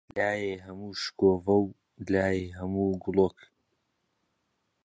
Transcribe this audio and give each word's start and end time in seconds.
لایێ 0.17 0.53
هەموو 0.65 0.99
شکۆفە 1.03 1.55
و، 1.61 1.75
لایی 2.13 2.55
هەموو 2.57 2.99
گوڵووک 3.03 3.37